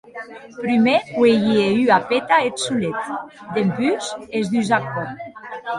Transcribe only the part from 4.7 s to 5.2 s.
ath còp.